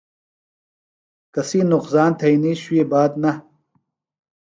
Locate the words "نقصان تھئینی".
1.71-2.53